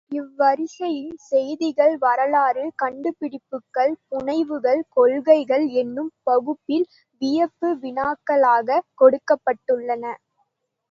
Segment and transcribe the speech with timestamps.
[0.11, 6.87] இவ்வரிசையின் செய்திகள் வரலாறு, கண்டுபிடிப்புகள், புனைவுகள், கொள்கைகள் என்னும் பகுப்பில்
[7.21, 10.05] வியப்பு வினாக்களாகக் கொடுக்கப்பட்டுள்ளன.